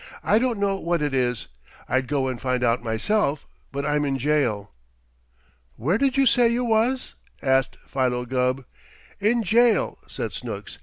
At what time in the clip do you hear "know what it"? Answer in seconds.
0.57-1.13